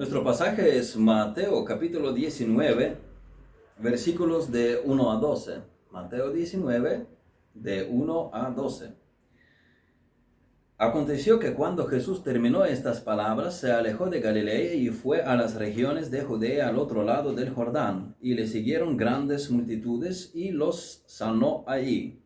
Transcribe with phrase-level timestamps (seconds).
[0.00, 2.96] Nuestro pasaje es Mateo capítulo 19,
[3.80, 5.60] versículos de 1 a 12.
[5.90, 7.06] Mateo 19,
[7.52, 8.94] de 1 a 12.
[10.78, 15.56] Aconteció que cuando Jesús terminó estas palabras, se alejó de Galilea y fue a las
[15.56, 21.02] regiones de Judea al otro lado del Jordán, y le siguieron grandes multitudes y los
[21.08, 22.22] sanó allí.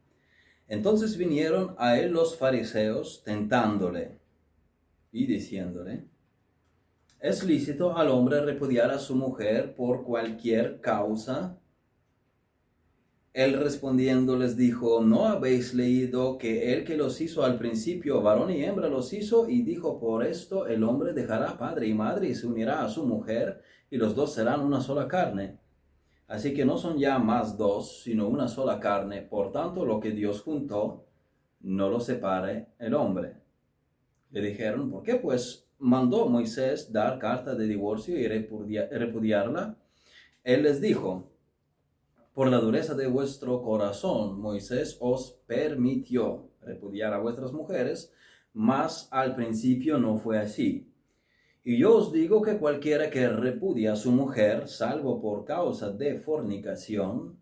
[0.69, 4.21] Entonces vinieron a él los fariseos tentándole
[5.11, 6.14] y diciéndole,
[7.25, 11.59] ¿Es lícito al hombre repudiar a su mujer por cualquier causa?
[13.33, 18.51] Él respondiendo les dijo, ¿no habéis leído que el que los hizo al principio, varón
[18.51, 19.49] y hembra los hizo?
[19.49, 23.07] Y dijo, por esto el hombre dejará padre y madre y se unirá a su
[23.07, 25.59] mujer, y los dos serán una sola carne.
[26.29, 29.23] Así que no son ya más dos, sino una sola carne.
[29.23, 31.07] Por tanto, lo que Dios juntó,
[31.61, 33.39] no lo separe el hombre.
[34.31, 39.77] Le dijeron, ¿por qué pues mandó Moisés dar carta de divorcio y repudiarla,
[40.43, 41.31] él les dijo,
[42.35, 48.13] por la dureza de vuestro corazón, Moisés os permitió repudiar a vuestras mujeres,
[48.53, 50.91] mas al principio no fue así.
[51.63, 56.17] Y yo os digo que cualquiera que repudia a su mujer, salvo por causa de
[56.17, 57.39] fornicación,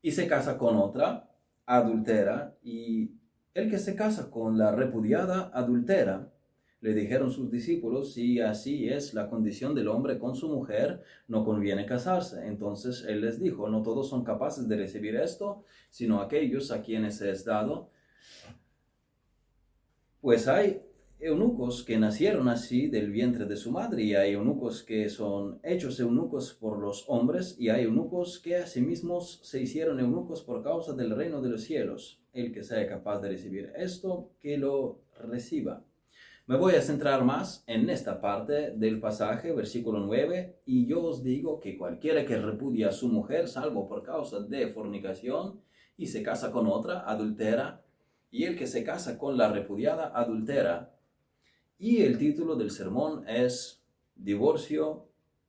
[0.00, 1.28] y se casa con otra,
[1.66, 3.10] adultera, y
[3.52, 6.29] el que se casa con la repudiada, adultera.
[6.80, 11.44] Le dijeron sus discípulos, si así es la condición del hombre con su mujer, no
[11.44, 12.46] conviene casarse.
[12.46, 17.20] Entonces él les dijo, no todos son capaces de recibir esto, sino aquellos a quienes
[17.20, 17.90] es dado.
[20.22, 20.82] Pues hay
[21.18, 26.00] eunucos que nacieron así del vientre de su madre, y hay eunucos que son hechos
[26.00, 31.14] eunucos por los hombres, y hay eunucos que asimismo se hicieron eunucos por causa del
[31.14, 32.22] reino de los cielos.
[32.32, 35.84] El que sea capaz de recibir esto, que lo reciba.
[36.50, 41.22] Me voy a centrar más en esta parte del pasaje, versículo 9, y yo os
[41.22, 45.60] digo que cualquiera que repudia a su mujer, salvo por causa de fornicación,
[45.96, 47.84] y se casa con otra, adultera,
[48.32, 50.92] y el que se casa con la repudiada, adultera.
[51.78, 53.84] Y el título del sermón es
[54.16, 55.06] Divorcio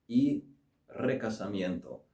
[0.07, 0.43] y
[0.87, 2.05] recasamiento.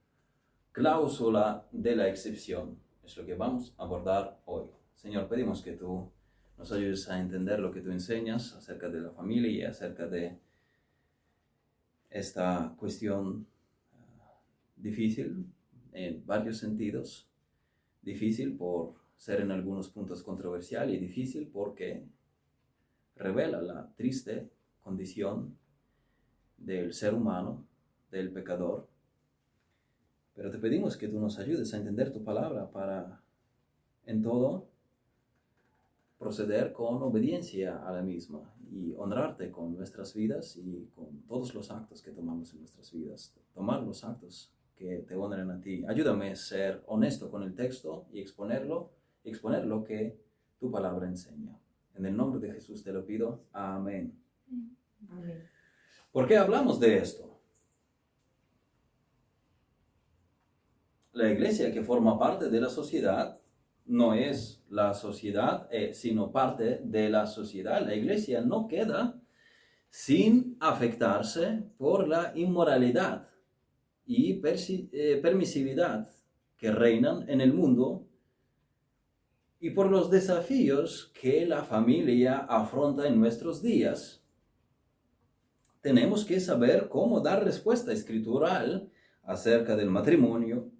[0.72, 2.78] Cláusula de la excepción.
[3.04, 4.64] Es lo que vamos a abordar hoy.
[4.94, 6.10] Señor, pedimos que tú
[6.58, 10.38] nos ayudes a entender lo que tú enseñas acerca de la familia y acerca de
[12.10, 13.46] esta cuestión
[13.92, 14.40] ah,
[14.76, 15.46] difícil
[15.92, 17.28] en varios sentidos.
[18.02, 22.04] Difícil por ser en algunos puntos controversial y difícil porque
[23.14, 25.56] revela la triste condición
[26.56, 27.66] del ser humano,
[28.10, 28.88] del pecador.
[30.34, 33.22] Pero te pedimos que tú nos ayudes a entender tu palabra para
[34.06, 34.68] en todo
[36.18, 41.70] proceder con obediencia a la misma y honrarte con nuestras vidas y con todos los
[41.70, 43.34] actos que tomamos en nuestras vidas.
[43.54, 45.84] Tomar los actos que te honren a ti.
[45.88, 48.90] Ayúdame a ser honesto con el texto y exponerlo,
[49.24, 50.20] exponer lo que
[50.58, 51.56] tu palabra enseña.
[51.94, 53.44] En el nombre de Jesús te lo pido.
[53.52, 54.20] Amén.
[55.08, 55.48] Amén.
[56.12, 57.40] ¿Por qué hablamos de esto?
[61.12, 63.40] La iglesia que forma parte de la sociedad
[63.86, 67.84] no es la sociedad, eh, sino parte de la sociedad.
[67.84, 69.20] La iglesia no queda
[69.90, 73.28] sin afectarse por la inmoralidad
[74.04, 76.08] y eh, permisividad
[76.56, 78.06] que reinan en el mundo
[79.60, 84.22] y por los desafíos que la familia afronta en nuestros días.
[85.80, 88.90] Tenemos que saber cómo dar respuesta escritural
[89.22, 90.70] acerca del matrimonio,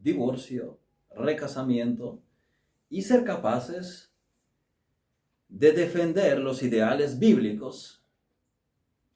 [0.00, 0.78] divorcio,
[1.14, 2.22] recasamiento,
[2.90, 4.12] y ser capaces
[5.48, 8.04] de defender los ideales bíblicos,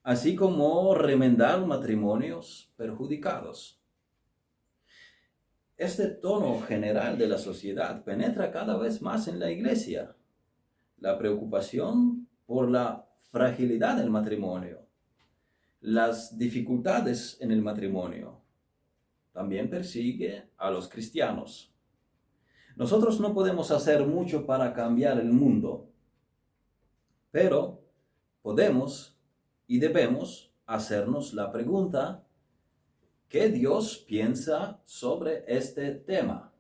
[0.03, 3.81] así como remendar matrimonios perjudicados.
[5.77, 10.15] Este tono general de la sociedad penetra cada vez más en la iglesia.
[10.99, 14.87] La preocupación por la fragilidad del matrimonio,
[15.81, 18.41] las dificultades en el matrimonio,
[19.33, 21.74] también persigue a los cristianos.
[22.77, 25.89] Nosotros no podemos hacer mucho para cambiar el mundo,
[27.31, 27.81] pero
[28.43, 29.17] podemos
[29.67, 32.25] y debemos hacernos la pregunta,
[33.29, 36.53] ¿qué Dios piensa sobre este tema?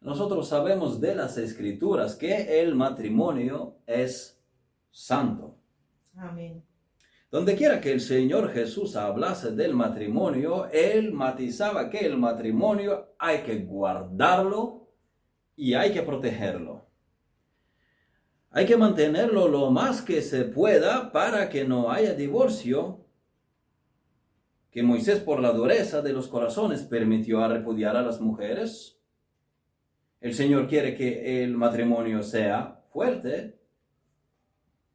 [0.00, 4.40] Nosotros sabemos de las escrituras que el matrimonio es
[4.90, 5.56] santo.
[6.16, 6.62] Amén.
[7.32, 13.38] Donde quiera que el Señor Jesús hablase del matrimonio, Él matizaba que el matrimonio hay
[13.38, 14.90] que guardarlo
[15.56, 16.84] y hay que protegerlo.
[18.50, 23.06] Hay que mantenerlo lo más que se pueda para que no haya divorcio,
[24.70, 29.00] que Moisés por la dureza de los corazones permitió a repudiar a las mujeres.
[30.20, 33.61] El Señor quiere que el matrimonio sea fuerte.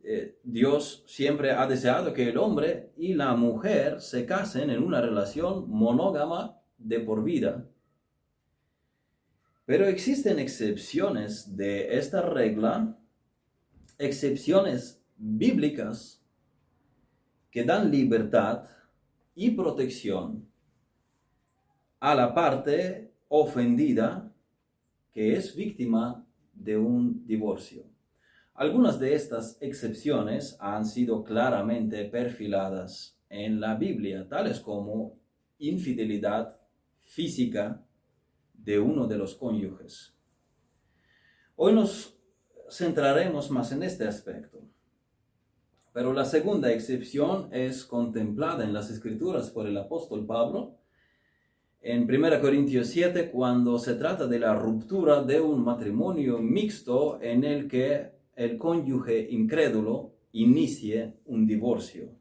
[0.10, 5.02] Eh, Dios siempre ha deseado que el hombre y la mujer se casen en una
[5.02, 7.68] relación monógama de por vida.
[9.66, 12.98] Pero existen excepciones de esta regla,
[13.98, 16.24] excepciones bíblicas
[17.52, 18.64] que dan libertad
[19.36, 20.48] y protección
[22.00, 24.34] a la parte ofendida
[25.12, 27.97] que es víctima de un divorcio.
[28.58, 35.20] Algunas de estas excepciones han sido claramente perfiladas en la Biblia, tales como
[35.60, 36.58] infidelidad
[37.04, 37.86] física,
[38.56, 40.16] de uno de los cónyuges.
[41.56, 42.18] Hoy nos
[42.68, 44.60] centraremos más en este aspecto.
[45.94, 50.80] Pero la segunda excepción es contemplada en las escrituras por el apóstol Pablo
[51.80, 57.44] en 1 Corintios 7 cuando se trata de la ruptura de un matrimonio mixto en
[57.44, 62.12] el que el cónyuge incrédulo inicie un divorcio.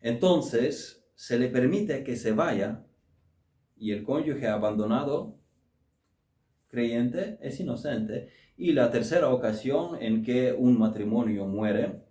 [0.00, 2.84] Entonces se le permite que se vaya
[3.76, 5.38] y el cónyuge abandonado
[6.68, 8.30] creyente es inocente.
[8.56, 12.02] Y la tercera ocasión en que un matrimonio muere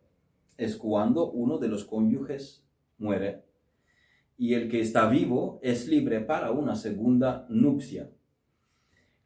[0.58, 2.66] es cuando uno de los cónyuges
[2.98, 3.44] muere
[4.38, 8.12] y el que está vivo es libre para una segunda nupcia.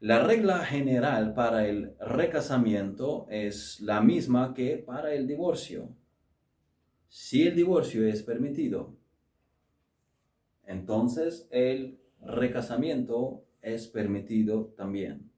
[0.01, 5.89] La regla general para el recasamiento es la misma que para el divorcio.
[7.09, 8.95] Si el divorcio es permitido,
[10.65, 15.29] entonces el recasamiento es permitido también.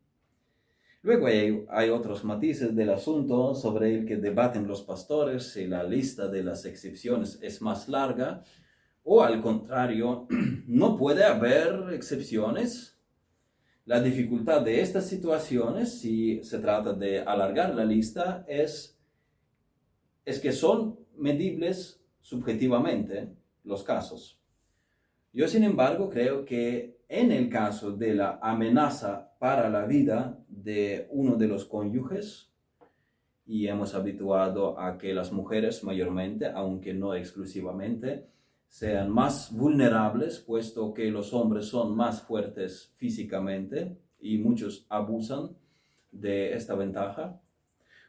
[1.01, 6.27] Luego hay, otros matices del asunto sobre el que debaten los pastores si la lista
[6.27, 8.43] de las excepciones es más larga
[9.03, 10.27] o al contrario,
[10.67, 12.90] no puede haber excepciones.
[13.85, 18.97] La dificultad de estas situaciones, si se trata de alargar la lista, es,
[20.23, 23.29] es que son medibles subjetivamente
[23.63, 24.39] los casos.
[25.33, 31.07] Yo, sin embargo, creo que en el caso de la amenaza para la vida de
[31.09, 32.51] uno de los cónyuges,
[33.45, 38.27] y hemos habituado a que las mujeres mayormente, aunque no exclusivamente,
[38.71, 45.49] sean más vulnerables, puesto que los hombres son más fuertes físicamente y muchos abusan
[46.09, 47.41] de esta ventaja.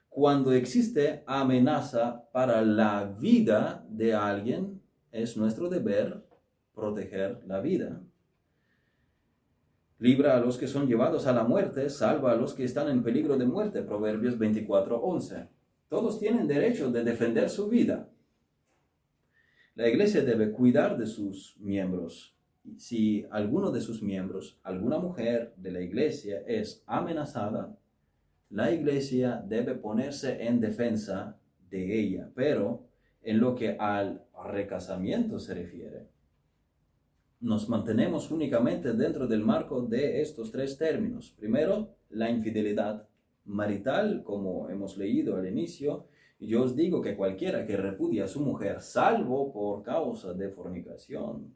[0.08, 4.80] Cuando existe amenaza para la vida de alguien,
[5.10, 6.24] es nuestro deber
[6.72, 8.00] proteger la vida.
[9.98, 13.02] Libra a los que son llevados a la muerte, salva a los que están en
[13.02, 13.82] peligro de muerte.
[13.82, 15.48] Proverbios 24:11.
[15.88, 18.11] Todos tienen derecho de defender su vida.
[19.74, 22.36] La iglesia debe cuidar de sus miembros.
[22.76, 27.76] Si alguno de sus miembros, alguna mujer de la iglesia es amenazada,
[28.50, 31.38] la iglesia debe ponerse en defensa
[31.70, 32.30] de ella.
[32.34, 32.84] Pero
[33.22, 36.06] en lo que al recasamiento se refiere,
[37.40, 41.34] nos mantenemos únicamente dentro del marco de estos tres términos.
[41.36, 43.08] Primero, la infidelidad
[43.46, 46.06] marital, como hemos leído al inicio.
[46.44, 51.54] Yo os digo que cualquiera que repudia a su mujer, salvo por causa de fornicación,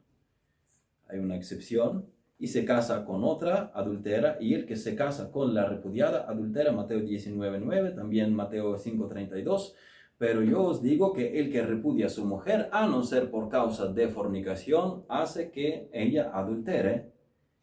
[1.07, 2.05] hay una excepción,
[2.39, 6.71] y se casa con otra, adultera, y el que se casa con la repudiada, adultera,
[6.71, 9.73] Mateo 19.9, también Mateo 5.32,
[10.17, 13.49] pero yo os digo que el que repudia a su mujer, a no ser por
[13.49, 17.11] causa de fornicación, hace que ella adultere,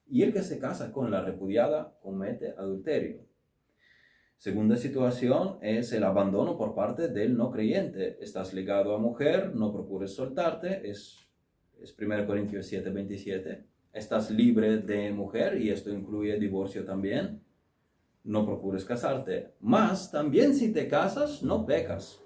[0.07, 3.25] y el que se casa con la repudiada comete adulterio.
[4.45, 8.23] Segunda situación es el abandono por parte del no creyente.
[8.23, 11.31] Estás ligado a mujer, no procures soltarte, es,
[11.81, 13.65] es 1 Corintios 7, 27.
[13.95, 17.43] Estás libre de mujer y esto incluye divorcio también.
[18.25, 19.55] No procures casarte.
[19.61, 22.23] Más, también si te casas, no pecas.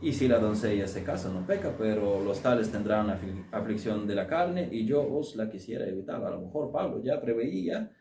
[0.00, 3.10] Y si la doncella se casa, no peca, pero los tales tendrán
[3.52, 6.24] aflicción de la carne y yo os la quisiera evitar.
[6.24, 7.92] A lo mejor Pablo ya preveía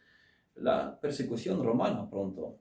[0.55, 2.59] la persecución romana pronto.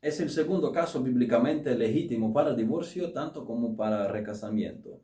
[0.00, 5.00] Es el segundo caso bíblicamente legítimo para divorcio, tanto como para recasamiento.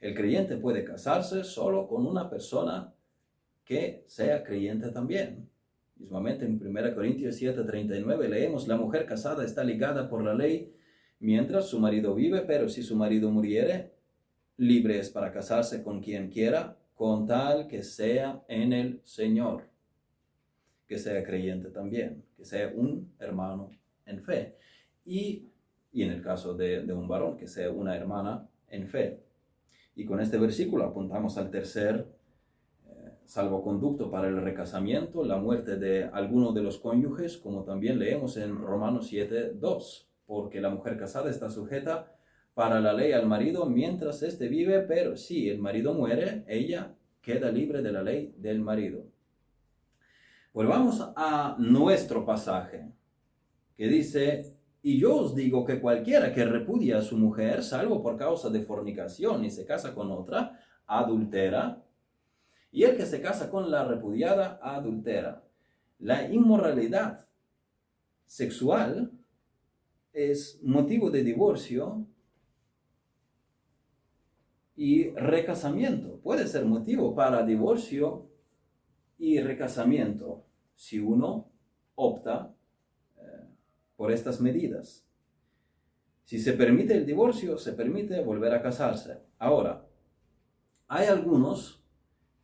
[0.00, 2.94] El creyente puede casarse solo con una persona
[3.62, 5.50] que sea creyente también.
[5.96, 10.72] Mismamente en 1 Corintios 7:39 leemos, la mujer casada está ligada por la ley
[11.20, 13.92] mientras su marido vive, pero si su marido muriere,
[14.56, 19.64] libre es para casarse con quien quiera, con tal que sea en el Señor,
[20.86, 23.77] que sea creyente también, que sea un hermano
[24.08, 24.56] en fe.
[25.04, 25.48] y,
[25.92, 29.22] y en el caso de, un varón, que sea una hermana en fe.
[29.94, 32.06] Y con este versículo apuntamos al tercer
[32.86, 38.36] eh, salvoconducto para el recasamiento, la muerte de alguno de los cónyuges, como también leemos
[38.36, 42.12] en Romanos 7, 2, porque la mujer casada está sujeta
[42.54, 47.50] para la ley al marido mientras éste vive, pero si el marido muere, ella queda
[47.50, 49.04] libre de la ley del marido.
[50.52, 52.90] Volvamos a nuestro pasaje,
[53.78, 58.16] que dice, y yo os digo que cualquiera que repudia a su mujer, salvo por
[58.16, 61.84] causa de fornicación y se casa con otra, adultera,
[62.72, 65.44] y el que se casa con la repudiada, adultera.
[66.00, 67.28] La inmoralidad
[68.26, 69.12] sexual
[70.12, 72.04] es motivo de divorcio
[74.74, 76.18] y recasamiento.
[76.18, 78.28] Puede ser motivo para divorcio
[79.18, 80.44] y recasamiento
[80.74, 81.52] si uno
[81.94, 82.57] opta
[83.98, 85.04] por estas medidas.
[86.22, 89.18] Si se permite el divorcio, se permite volver a casarse.
[89.40, 89.88] Ahora,
[90.86, 91.82] hay algunos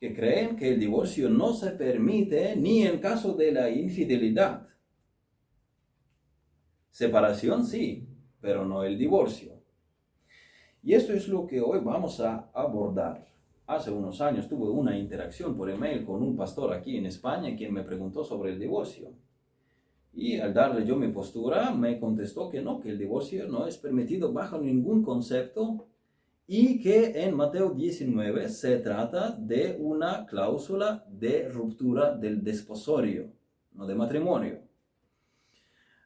[0.01, 4.67] que creen que el divorcio no se permite ni en caso de la infidelidad.
[6.91, 8.09] Separación sí,
[8.41, 9.53] pero no el divorcio.
[10.83, 13.29] Y esto es lo que hoy vamos a abordar.
[13.69, 17.73] Hace unos años tuve una interacción por email con un pastor aquí en España quien
[17.73, 19.13] me preguntó sobre el divorcio.
[20.15, 23.77] Y al darle yo mi postura, me contestó que no, que el divorcio no es
[23.77, 25.89] permitido bajo ningún concepto
[26.47, 33.33] y que en Mateo 19 se trata de una cláusula de ruptura del desposorio,
[33.73, 34.61] no de matrimonio.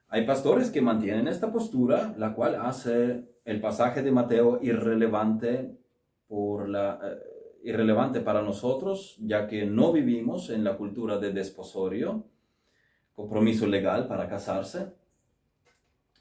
[0.08, 5.76] Hay pastores que mantienen esta postura, la cual hace el pasaje de Mateo irrelevante,
[6.28, 7.18] por la, eh,
[7.64, 12.24] irrelevante para nosotros, ya que no vivimos en la cultura de desposorio
[13.18, 14.92] compromiso legal para casarse.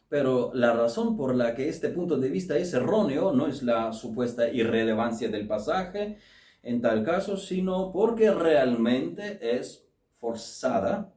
[0.09, 3.93] Pero la razón por la que este punto de vista es erróneo no es la
[3.93, 6.17] supuesta irrelevancia del pasaje
[6.63, 9.85] en tal caso, sino porque realmente es
[10.15, 11.13] forzada.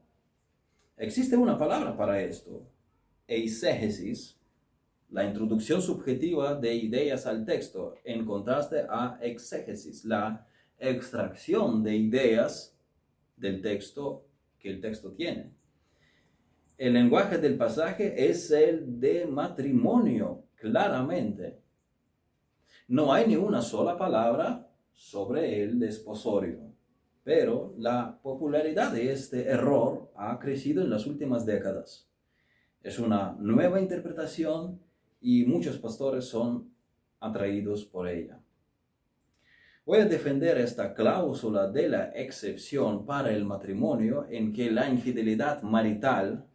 [0.98, 2.62] Existe una palabra para esto,
[3.26, 4.38] eisegesis,
[5.08, 10.46] la introducción subjetiva de ideas al texto, en contraste a exégesis, la
[10.78, 12.76] extracción de ideas
[13.38, 14.26] del texto
[14.58, 15.58] que el texto tiene
[16.80, 21.60] el lenguaje del pasaje es el de matrimonio, claramente.
[22.88, 26.72] No hay ni una sola palabra sobre el desposorio,
[27.22, 32.08] pero la popularidad de este error ha crecido en las últimas décadas.
[32.82, 34.80] Es una nueva interpretación
[35.20, 36.72] y muchos pastores son
[37.20, 38.40] atraídos por ella.
[39.84, 45.60] Voy a defender esta cláusula de la excepción para el matrimonio en que la infidelidad
[45.60, 46.46] marital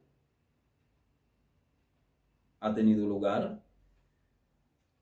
[2.66, 3.62] ha tenido lugar,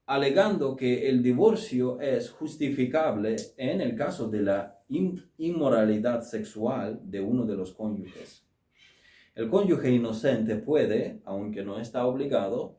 [0.05, 7.45] alegando que el divorcio es justificable en el caso de la inmoralidad sexual de uno
[7.45, 8.45] de los cónyuges.
[9.33, 12.75] El cónyuge inocente puede, aunque no está obligado,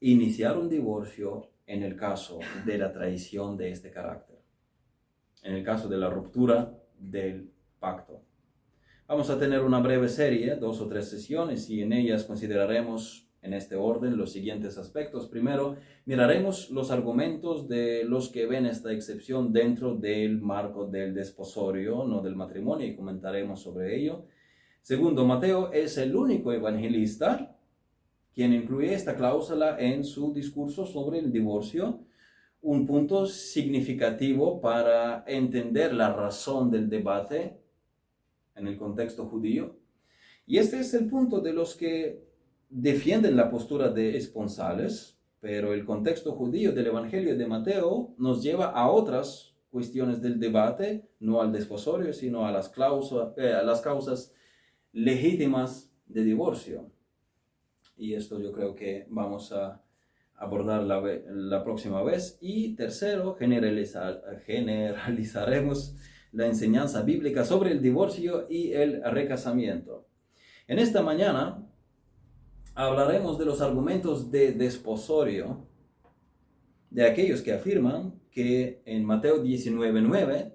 [0.00, 4.40] iniciar un divorcio en el caso de la traición de este carácter,
[5.44, 8.24] en el caso de la ruptura del pacto.
[9.06, 13.54] Vamos a tener una breve serie, dos o tres sesiones, y en ellas consideraremos en
[13.54, 15.26] este orden los siguientes aspectos.
[15.26, 22.04] Primero, miraremos los argumentos de los que ven esta excepción dentro del marco del desposorio,
[22.04, 24.26] no del matrimonio, y comentaremos sobre ello.
[24.82, 27.56] Segundo, Mateo es el único evangelista
[28.34, 32.04] quien incluye esta cláusula en su discurso sobre el divorcio,
[32.62, 37.58] un punto significativo para entender la razón del debate
[38.54, 39.76] en el contexto judío.
[40.46, 42.29] Y este es el punto de los que
[42.70, 48.66] defienden la postura de esponsales, pero el contexto judío del Evangelio de Mateo nos lleva
[48.66, 52.72] a otras cuestiones del debate, no al desposorio, sino a las,
[53.36, 54.32] eh, causas
[54.92, 56.90] legítimas de divorcio.
[57.96, 59.82] Y esto yo creo que vamos a
[60.34, 62.38] abordar la, próxima vez.
[62.40, 65.96] Y tercero, generalizar, generalizaremos
[66.32, 70.06] la enseñanza bíblica sobre el divorcio y el recasamiento.
[70.66, 71.69] En esta mañana
[72.86, 75.66] hablaremos de los argumentos de desposorio
[76.88, 80.54] de aquellos que afirman que en Mateo 19:9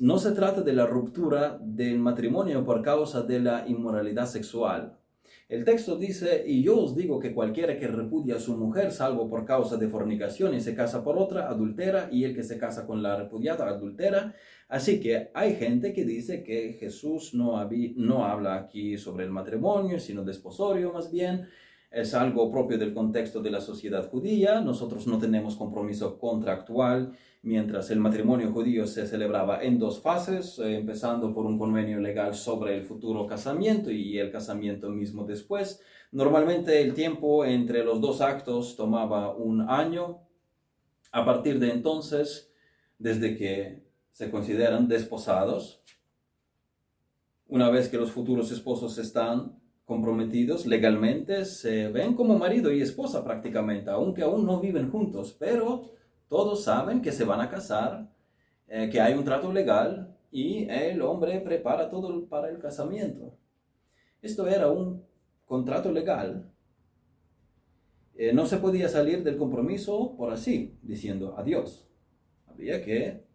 [0.00, 4.98] no se trata de la ruptura del matrimonio por causa de la inmoralidad sexual,
[5.46, 9.28] el texto dice, y yo os digo que cualquiera que repudia a su mujer, salvo
[9.28, 12.86] por causa de fornicación y se casa por otra, adultera, y el que se casa
[12.86, 14.34] con la repudiada, adultera.
[14.68, 20.24] Así que hay gente que dice que Jesús no, habla aquí sobre el matrimonio, sino
[20.24, 21.48] desposorio más bien.
[21.90, 24.60] es algo propio del contexto de la sociedad judía.
[24.60, 30.76] Nosotros no tenemos compromiso contractual, mientras el matrimonio judío se celebraba en dos fases, eh,
[30.76, 35.80] empezando por un convenio legal sobre el futuro casamiento y el casamiento mismo después.
[36.10, 40.20] Normalmente el tiempo entre los dos actos tomaba un año.
[41.12, 42.52] A partir de entonces,
[42.98, 45.82] desde que se consideran desposados,
[47.48, 53.24] una vez que los futuros esposos están comprometidos legalmente, se ven como marido y esposa
[53.24, 55.90] prácticamente, aunque aún no viven juntos, pero
[56.28, 58.08] todos saben que se van a casar,
[58.68, 63.36] eh, que hay un trato legal y el hombre prepara todo para el casamiento.
[64.22, 65.04] Esto era un
[65.44, 66.52] contrato legal.
[68.14, 71.88] Eh, no se podía salir del compromiso por así, diciendo adiós.
[72.46, 73.33] Había que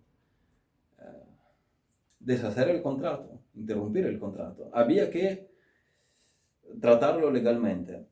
[2.20, 4.70] deshacer el contrato, interrumpir el contrato.
[4.74, 5.50] Había que
[6.80, 8.06] tratarlo legalmente.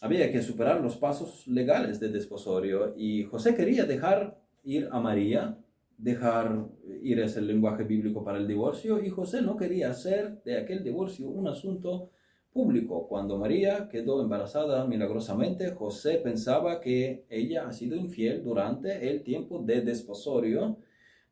[0.00, 5.58] Había que superar los pasos legales de desposorio y José quería dejar ir a María,
[5.98, 6.66] dejar
[7.02, 11.28] ir ese lenguaje bíblico para el divorcio y José no quería hacer de aquel divorcio
[11.28, 12.10] un asunto
[12.50, 13.06] público.
[13.08, 19.62] Cuando María quedó embarazada milagrosamente, José pensaba que ella ha sido infiel durante el tiempo
[19.62, 20.78] de desposorio,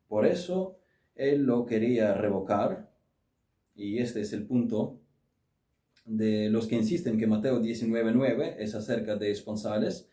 [0.07, 0.78] por eso
[1.19, 2.89] él lo quería revocar
[3.75, 4.99] y este es el punto
[6.05, 10.09] de los que insisten que Mateo 19.9 es acerca de esponsales.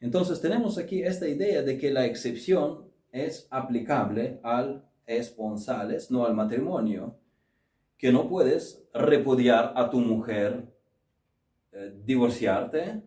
[0.00, 6.34] Entonces tenemos aquí esta idea de que la excepción es aplicable al esponsales, no al
[6.34, 7.16] matrimonio,
[7.98, 10.64] que no puedes repudiar a tu mujer,
[11.72, 13.02] eh, divorciarte,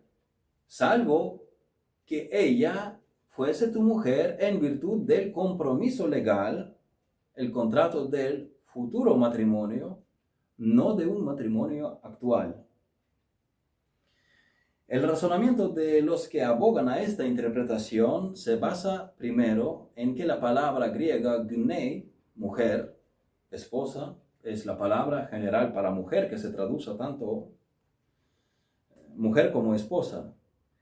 [0.66, 1.44] salvo
[2.06, 6.77] que ella fuese tu mujer en virtud del compromiso legal,
[7.38, 10.02] el contrato del futuro matrimonio,
[10.56, 12.66] no de un matrimonio actual.
[14.88, 20.40] El razonamiento de los que abogan a esta interpretación se basa primero en que la
[20.40, 22.98] palabra griega gnei, mujer,
[23.52, 27.52] esposa, es la palabra general para mujer que se traduce tanto
[28.90, 30.34] eh, mujer como esposa.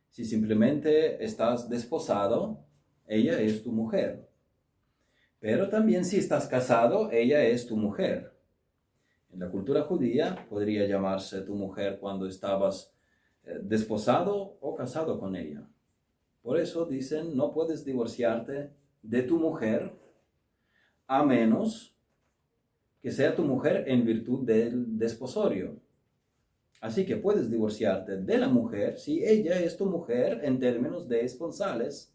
[0.09, 2.65] Si simplemente estás desposado,
[3.07, 4.26] ella es tu mujer.
[5.39, 8.33] Pero también si estás casado, ella es tu mujer.
[9.33, 12.93] En la cultura judía podría llamarse tu mujer cuando estabas
[13.45, 15.69] eh, desposado o casado con ella.
[16.43, 18.71] Por eso dicen, no puedes divorciarte
[19.03, 19.93] de tu mujer
[21.07, 21.95] a menos
[23.03, 25.77] que sea tu mujer en virtud del desposorio.
[26.81, 31.21] Así que puedes divorciarte de la mujer si ella es tu mujer en términos de
[31.25, 32.13] esponsales,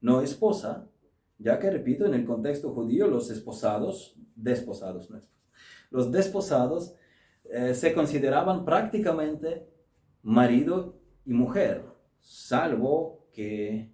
[0.00, 0.88] no esposa,
[1.38, 5.10] ya que repito, en el contexto judío los esposados, desposados,
[5.90, 6.94] los desposados
[7.44, 9.66] eh, se consideraban prácticamente
[10.22, 11.84] marido y mujer,
[12.20, 13.92] salvo que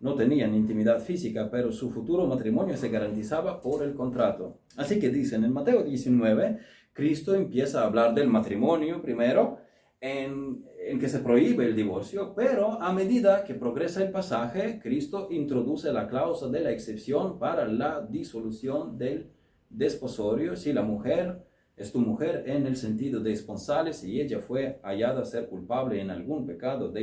[0.00, 4.60] no tenían intimidad física, pero su futuro matrimonio se garantizaba por el contrato.
[4.76, 6.58] Así que dicen en Mateo 19,
[6.92, 9.58] Cristo empieza a hablar del matrimonio primero,
[10.00, 15.28] en, en, que se prohíbe el divorcio, pero a medida que progresa el pasaje, Cristo
[15.30, 19.30] introduce la cláusula de la excepción para la disolución del
[19.70, 24.80] desposorio si la mujer es tu mujer en el sentido de esponsales y ella fue
[24.82, 27.02] hallada ser culpable en algún pecado de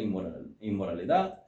[0.59, 1.43] inmoralidad.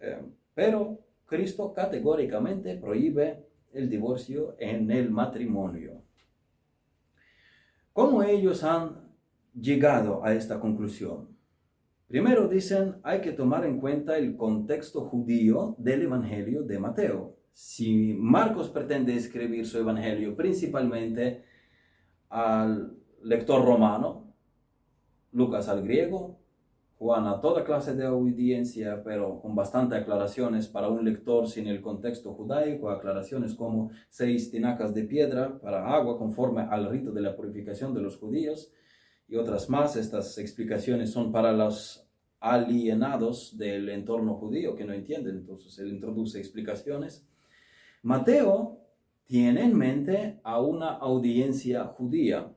[0.00, 0.22] Eh,
[0.54, 6.02] pero Cristo categóricamente prohíbe el divorcio en el matrimonio.
[7.92, 9.09] ¿Cómo ellos han
[9.54, 11.28] llegado a esta conclusión?
[12.06, 18.14] Primero dicen, hay que tomar en cuenta el contexto judío del Evangelio de Mateo si
[18.14, 21.44] Marcos pretende escribir su evangelio principalmente
[22.28, 24.32] al lector romano,
[25.32, 26.38] Lucas al griego,
[26.98, 31.80] Juan a toda clase de audiencia, pero con bastante aclaraciones para un lector sin el
[31.80, 37.36] contexto judaico, aclaraciones como seis tinacas de piedra para agua conforme al rito de la
[37.36, 38.70] purificación de los judíos
[39.30, 39.96] y otras más.
[39.96, 42.06] Estas explicaciones son para los
[42.40, 47.26] alienados del entorno judío que no entienden, entonces él introduce explicaciones.
[48.02, 48.80] Mateo
[49.26, 52.52] tiene en mente a una audiencia judía.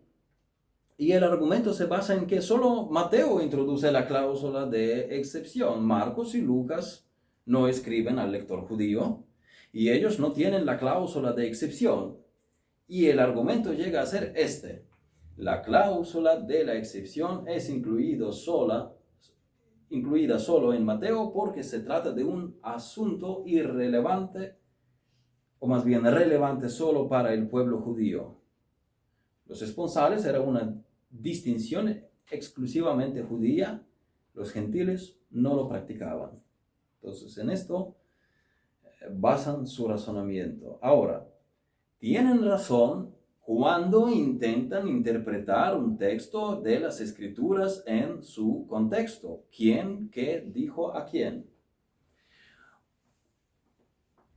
[0.97, 5.85] Y el argumento se basa en que solo Mateo introduce la cláusula de excepción.
[5.85, 7.07] Marcos y Lucas
[7.45, 9.23] no escriben al lector judío
[9.71, 12.17] y ellos no tienen la cláusula de excepción.
[12.87, 14.85] Y el argumento llega a ser este.
[15.37, 18.93] La cláusula de la excepción es incluido sola,
[19.89, 24.57] incluida solo en Mateo porque se trata de un asunto irrelevante
[25.59, 28.37] o más bien relevante solo para el pueblo judío.
[29.47, 33.85] Los esponsales era una distinción exclusivamente judía,
[34.33, 36.31] los gentiles no lo practicaban.
[37.01, 37.95] Entonces, en esto
[38.83, 40.79] eh, basan su razonamiento.
[40.81, 41.27] Ahora,
[41.97, 43.12] tienen razón
[43.43, 49.43] cuando intentan interpretar un texto de las escrituras en su contexto.
[49.55, 51.45] ¿Quién qué dijo a quién?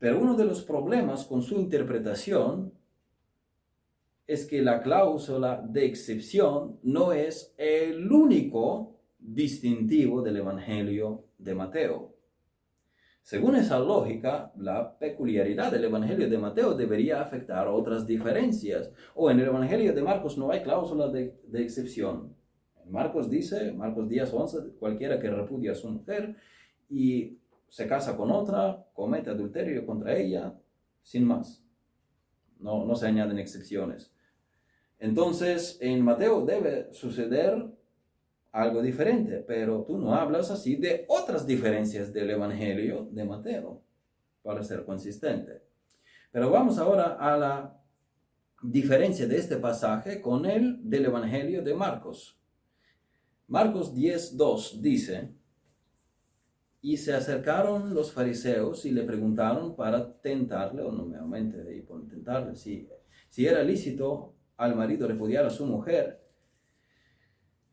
[0.01, 2.73] Pero uno de los problemas con su interpretación
[4.27, 12.15] es que la cláusula de excepción no es el único distintivo del Evangelio de Mateo.
[13.27, 18.93] Según esa lógica, la peculiaridad del Evangelio de Mateo debería afectar otras diferencias.
[19.17, 22.37] O en el Evangelio de Marcos no hay cláusula de, excepción.
[22.89, 26.37] Marcos dice, Marcos 10, 11, cualquiera que repudia a su mujer
[26.89, 27.37] y
[27.67, 30.55] se casa con otra, comete adulterio contra ella,
[31.03, 31.65] sin más.
[32.61, 34.12] No, no se añaden excepciones.
[35.01, 37.76] Entonces, en Mateo debe suceder
[38.57, 43.83] algo diferente, pero tú no hablas así de otras diferencias del Evangelio de Mateo,
[44.42, 45.62] para ser consistente.
[46.33, 47.83] Pero vamos ahora a la
[48.62, 52.40] diferencia de este pasaje con el del Evangelio de Marcos.
[53.47, 55.35] Marcos 10.2 dice,
[56.81, 62.55] y se acercaron los fariseos y le preguntaron para tentarle, o nuevamente de por tentarle,
[62.55, 62.88] si,
[63.29, 66.26] si era lícito al marido repudiar a su mujer.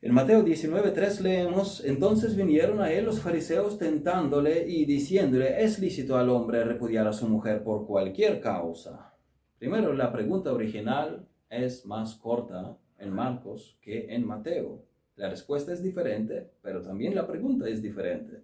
[0.03, 6.17] En Mateo 19.3 leemos, entonces vinieron a él los fariseos tentándole y diciéndole, es lícito
[6.17, 9.13] al hombre repudiar a su mujer por cualquier causa.
[9.57, 14.83] Primero, la pregunta original es más corta en Marcos que en Mateo.
[15.15, 18.43] La respuesta es diferente, pero también la pregunta es diferente.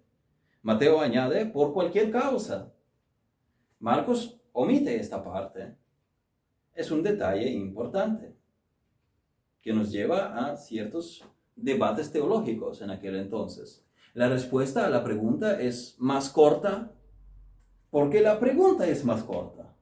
[0.62, 2.72] Mateo añade, por cualquier causa.
[3.80, 5.74] Marcos omite esta parte.
[6.72, 8.34] Es un detalle importante
[9.60, 11.22] que nos lleva a ciertos
[11.56, 13.84] debates teológicos en aquel entonces.
[14.14, 16.92] La respuesta a la pregunta es más corta
[17.90, 19.76] porque la pregunta es más corta.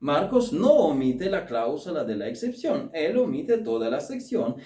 [0.00, 4.56] Marcos no omite la cláusula de la excepción, él omite toda la sección,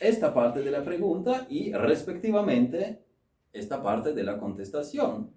[0.00, 3.04] esta parte de la pregunta y respectivamente
[3.52, 5.34] esta parte de la contestación.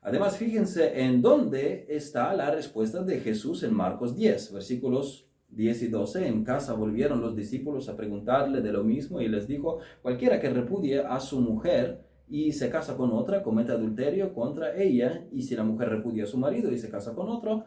[0.00, 5.88] Además, fíjense en dónde está la respuesta de Jesús en Marcos 10, versículos 10 y
[5.88, 10.40] 12, en casa volvieron los discípulos a preguntarle de lo mismo y les dijo, cualquiera
[10.40, 15.42] que repudie a su mujer y se casa con otra, comete adulterio contra ella, y
[15.42, 17.66] si la mujer repudia a su marido y se casa con otro,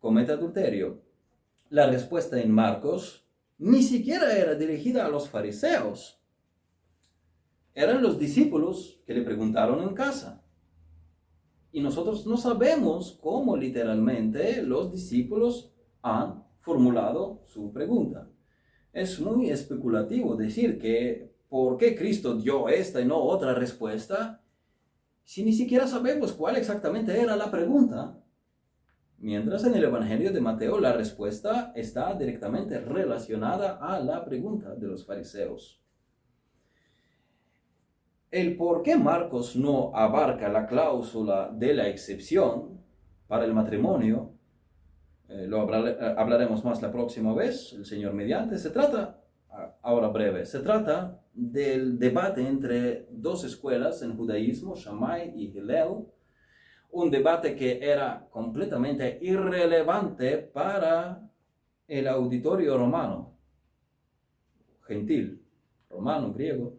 [0.00, 1.02] comete adulterio.
[1.68, 3.24] La respuesta en Marcos
[3.58, 6.18] ni siquiera era dirigida a los fariseos,
[7.74, 10.42] eran los discípulos que le preguntaron en casa.
[11.70, 18.28] Y nosotros no sabemos cómo literalmente los discípulos han formulado su pregunta.
[18.92, 24.42] Es muy especulativo decir que por qué Cristo dio esta y no otra respuesta
[25.24, 28.18] si ni siquiera sabemos cuál exactamente era la pregunta.
[29.18, 34.86] Mientras en el Evangelio de Mateo la respuesta está directamente relacionada a la pregunta de
[34.86, 35.80] los fariseos.
[38.30, 42.80] El por qué Marcos no abarca la cláusula de la excepción
[43.26, 44.32] para el matrimonio
[45.34, 48.58] eh, lo eh, hablaremos más la próxima vez, el Señor mediante.
[48.58, 49.18] Se trata,
[49.80, 56.06] ahora breve, se trata del debate entre dos escuelas en judaísmo, Shammai y Hillel,
[56.90, 61.26] un debate que era completamente irrelevante para
[61.88, 63.34] el auditorio romano,
[64.82, 65.42] gentil,
[65.88, 66.76] romano, griego,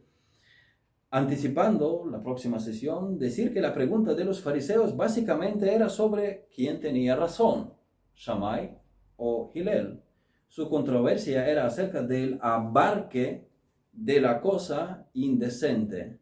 [1.10, 6.80] anticipando la próxima sesión, decir que la pregunta de los fariseos básicamente era sobre quién
[6.80, 7.83] tenía razón
[8.16, 8.78] Shammai
[9.18, 10.02] o Hillel.
[10.48, 13.48] Su controversia era acerca del abarque
[13.92, 16.20] de la cosa indecente.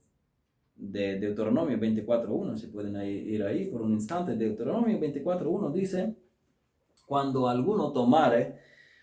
[0.75, 6.15] De Deuteronomio 24.1, si pueden ir ahí por un instante, Deuteronomio 24.1 dice,
[7.05, 8.59] cuando alguno tomare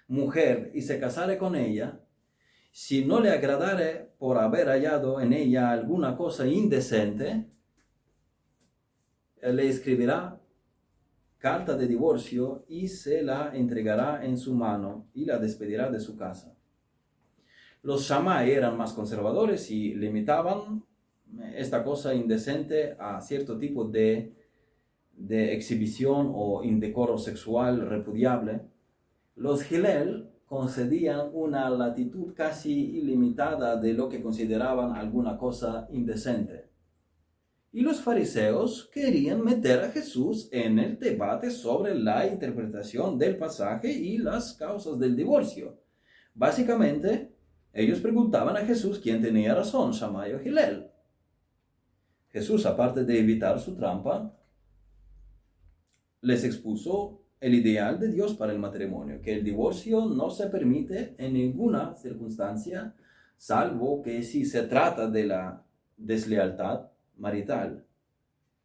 [0.09, 2.01] mujer y se casare con ella,
[2.73, 7.47] si no le agradare por haber hallado en ella alguna cosa indecente,
[9.43, 10.38] le escribirá
[11.39, 16.17] carta de divorcio y se la entregará en su mano y la despedirá de su
[16.17, 16.55] casa.
[17.83, 20.85] Los Shammai eran más conservadores y limitaban
[21.55, 24.35] esta cosa indecente a cierto tipo de,
[25.13, 28.63] de exhibición o indecoro sexual repudiable.
[29.37, 36.69] Los Hillel concedían una latitud casi ilimitada de lo que consideraban alguna cosa indecente.
[37.71, 43.93] Y los fariseos querían meter a Jesús en el debate sobre la interpretación del pasaje
[43.93, 45.79] y las causas del divorcio.
[46.35, 47.35] Básicamente,
[47.73, 50.91] Ellos preguntaban a Jesús quién tenía razón, Shammai o Gilel.
[52.31, 54.35] Jesús, aparte de evitar su trampa,
[56.21, 61.15] les expuso el ideal de Dios para el matrimonio, que el divorcio no se permite
[61.19, 62.95] en ninguna circunstancia,
[63.37, 65.65] salvo que si se trata de la
[65.97, 67.85] deslealtad marital.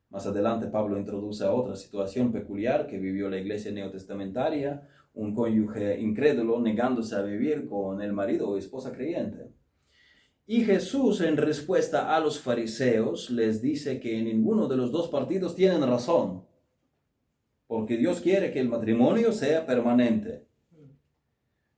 [0.09, 5.99] Más adelante Pablo introduce a otra situación peculiar que vivió la iglesia neotestamentaria, un cónyuge
[5.99, 9.51] incrédulo negándose a vivir con el marido o esposa creyente.
[10.45, 15.55] Y Jesús en respuesta a los fariseos les dice que ninguno de los dos partidos
[15.55, 16.45] tienen razón,
[17.65, 20.45] porque Dios quiere que el matrimonio sea permanente.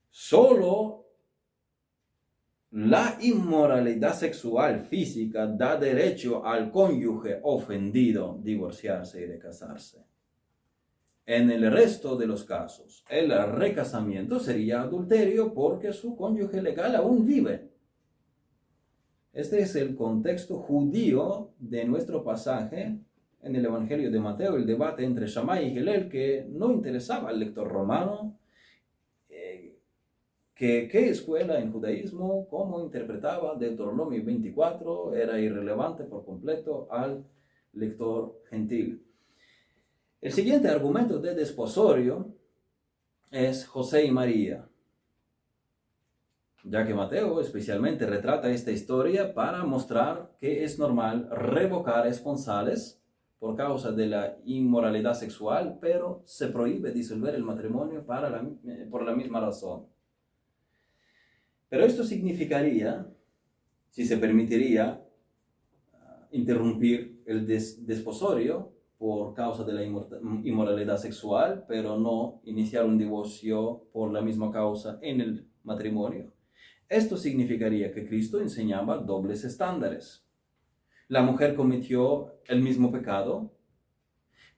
[0.10, 1.05] Solo
[2.76, 10.04] la inmoralidad sexual física da derecho al cónyuge ofendido divorciarse y de casarse.
[11.26, 17.26] En el resto de los casos, el recasamiento sería adulterio porque su cónyuge legal aún
[17.26, 17.72] vive.
[19.32, 23.00] Este es el contexto judío de nuestro pasaje
[23.42, 27.40] en el Evangelio de Mateo, el debate entre Shammai y Gelel que no interesaba al
[27.40, 28.38] lector romano
[30.56, 37.26] que qué escuela en judaísmo, cómo interpretaba Deuteronomio 24, era irrelevante por completo al
[37.74, 39.06] lector gentil.
[40.22, 42.34] El siguiente argumento de desposorio
[43.30, 44.66] es José y María,
[46.64, 53.02] ya que Mateo especialmente retrata esta historia para mostrar que es normal revocar esponsales
[53.40, 59.04] por causa de la inmoralidad sexual, pero se prohíbe disolver el matrimonio para eh, por
[59.04, 59.95] la misma razón.
[61.70, 63.08] Pero esto significaría,
[63.90, 65.04] si se permitiría,
[65.94, 73.88] ah, interrumpir el desposorio por causa de la inmoralidad sexual, pero no iniciar un divorcio
[73.92, 76.32] por la misma causa en el matrimonio.
[76.88, 80.24] Esto significaría que Cristo enseñaba dobles estándares.
[81.08, 83.52] La mujer cometió el mismo pecado,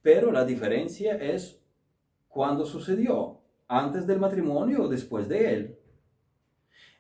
[0.02, 1.62] pero la diferencia es
[2.28, 5.77] cuándo sucedió, antes del matrimonio o después de él.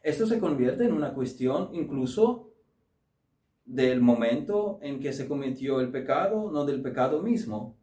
[0.07, 2.53] Esto se convierte en una cuestión incluso
[3.65, 7.75] del momento en que se cometió el pecado, no del pecado mismo.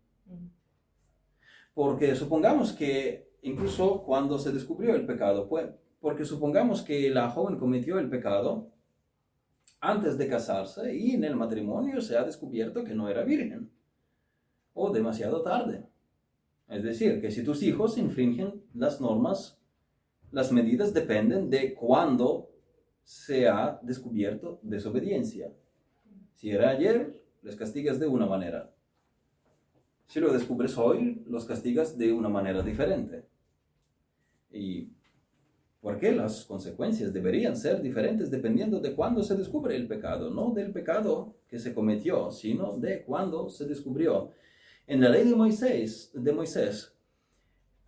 [1.75, 5.69] Porque supongamos que incluso cuando se descubrió el pecado, pues,
[6.01, 8.71] porque supongamos que la joven cometió el pecado
[9.81, 13.71] antes de casarse y en el matrimonio se ha descubierto que no era virgen
[14.73, 15.87] o demasiado tarde.
[16.69, 19.61] Es decir, que si tus hijos infringen las normas
[20.35, 22.51] las medidas dependen de cuándo
[23.05, 25.53] se ha descubierto desobediencia.
[26.35, 28.75] Si era ayer, les castigas de una manera.
[30.09, 33.29] Si lo descubres hoy, los castigas de una manera diferente.
[34.51, 34.89] ¿Y
[35.81, 40.31] por qué las consecuencias deberían ser diferentes dependiendo de cuándo se descubre el pecado?
[40.31, 44.33] No del pecado que se cometió, sino de cuándo se descubrió.
[44.89, 46.93] En la ley de Moisés, de Moisés,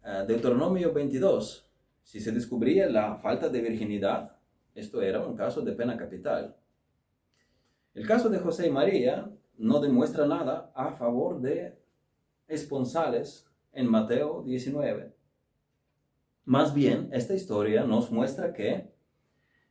[0.04, 1.65] eh, Deuteronomio 22,
[2.06, 4.38] si se descubría la falta de virginidad,
[4.76, 6.56] esto era un caso de pena capital.
[7.94, 11.76] El caso de José y María no demuestra nada a favor de
[12.46, 15.16] esponsales en Mateo 19.
[16.44, 18.94] Más bien, esta historia nos muestra que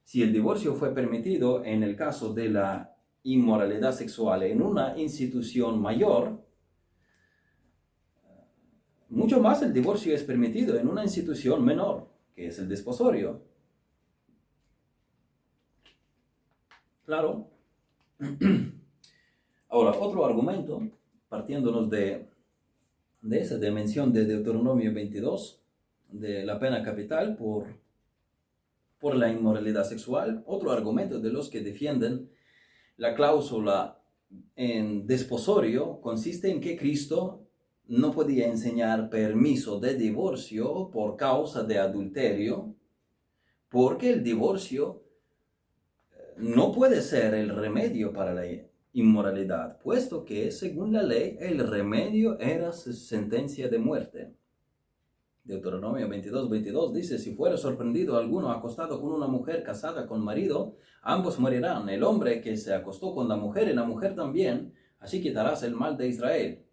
[0.03, 5.81] si el divorcio fue permitido en el caso de la inmoralidad sexual en una institución
[5.81, 6.45] mayor,
[9.07, 13.41] mucho más el divorcio es permitido en una institución menor que es el desposorio.
[17.05, 17.47] Claro.
[19.69, 20.81] Ahora, otro argumento,
[21.29, 22.27] partiéndonos de,
[23.21, 25.61] de esa dimensión de Deuteronomio 22,
[26.09, 27.65] de la pena capital por,
[28.99, 32.29] por la inmoralidad sexual, otro argumento de los que defienden
[32.97, 33.99] la cláusula
[34.55, 37.44] en desposorio consiste en que Cristo
[37.87, 42.75] no podía enseñar permiso de divorcio por causa de adulterio,
[43.69, 45.03] porque el divorcio
[46.11, 48.43] eh, no puede ser el remedio para la
[48.93, 54.33] inmoralidad, puesto que según la ley el remedio era sentencia de muerte.
[55.43, 60.75] Deuteronomio 22, 22 dice, si fuera sorprendido alguno acostado con una mujer casada con marido,
[61.03, 65.21] ambos morirán, el hombre que se acostó con la mujer y la mujer también, así
[65.21, 66.64] quitarás el mal de Israel.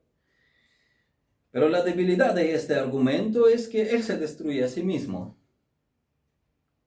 [1.52, 5.38] Pero la debilidad de este argumento es que él se destruye a sí mismo.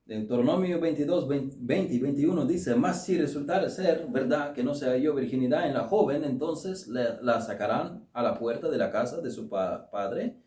[0.05, 5.15] Deuteronomio 22, 20 y 21 dice, más si resultara ser verdad que no se halló
[5.15, 9.49] virginidad en la joven, entonces la sacarán a la puerta de la casa de su
[9.49, 10.37] padre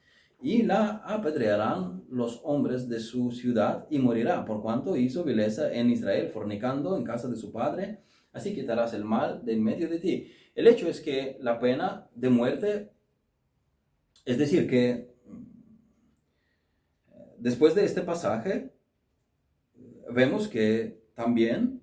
[0.41, 5.91] y la apedrearán los hombres de su ciudad y morirá, por cuanto hizo vileza en
[5.91, 8.03] Israel, fornicando en casa de su padre,
[8.33, 10.31] así quitarás el mal de en medio de ti.
[10.55, 12.93] El hecho es que la pena de muerte,
[14.29, 15.09] es decir, que
[17.39, 18.75] después de este pasaje,
[20.11, 21.81] vemos que también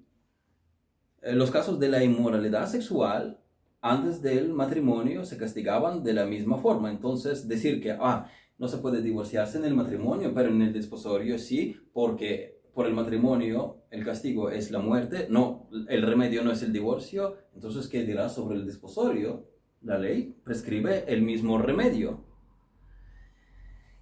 [1.24, 3.40] eh, los casos de la inmoralidad sexual
[3.82, 6.92] antes del matrimonio se castigaban de la misma forma.
[6.92, 8.30] Entonces, decir que ah,
[8.60, 12.94] no se puede divorciarse en el matrimonio, pero en el desposorio sí, porque por el
[12.94, 18.04] matrimonio el castigo es la muerte, no, el remedio no es el divorcio, entonces, ¿qué
[18.04, 19.48] dirá sobre el desposorio?
[19.82, 22.25] La ley prescribe el mismo remedio.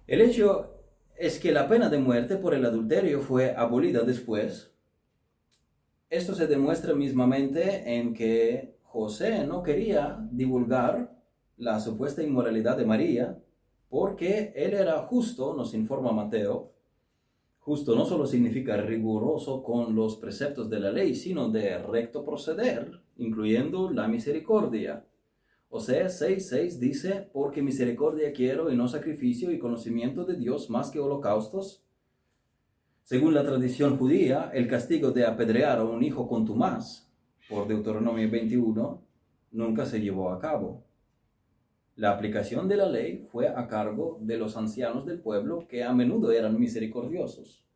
[0.06, 0.74] El hecho
[1.16, 4.70] es que la pena de muerte por el adulterio fue abolida después.
[6.10, 11.16] Esto se demuestra mismamente en que José no quería divulgar
[11.56, 13.38] la supuesta inmoralidad de María
[13.88, 16.72] porque él era justo, nos informa Mateo.
[17.60, 23.00] Justo no solo significa riguroso con los preceptos de la ley, sino de recto proceder,
[23.16, 25.06] incluyendo la misericordia.
[25.76, 31.00] Oseas 6:6 dice, porque misericordia quiero y no sacrificio y conocimiento de Dios más que
[31.00, 31.82] holocaustos.
[33.02, 37.10] Según la tradición judía, el castigo de apedrear a un hijo contumaz,
[37.48, 39.02] por Deuteronomio 21,
[39.50, 40.84] nunca se llevó a cabo.
[41.96, 45.92] La aplicación de la ley fue a cargo de los ancianos del pueblo que a
[45.92, 47.66] menudo eran misericordiosos.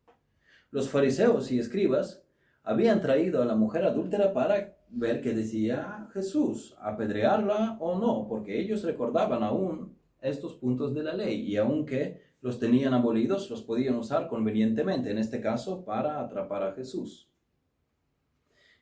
[0.71, 2.23] Los fariseos y escribas
[2.63, 8.59] habían traído a la mujer adúltera para ver qué decía Jesús, apedrearla o no, porque
[8.59, 13.95] ellos recordaban aún estos puntos de la ley y aunque los tenían abolidos, los podían
[13.95, 17.29] usar convenientemente, en este caso para atrapar a Jesús.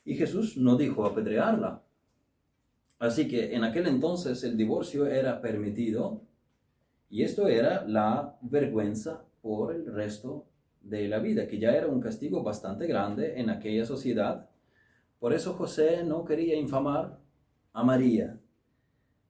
[0.06, 1.84] Y Jesús no dijo apedrearla.
[3.00, 6.22] Así que en aquel entonces el divorcio era permitido
[7.10, 10.46] y esto era la vergüenza por el resto
[10.82, 14.50] de la vida, que ya era un castigo bastante grande en aquella sociedad
[15.19, 17.19] por eso José no quería infamar
[17.73, 18.39] a María.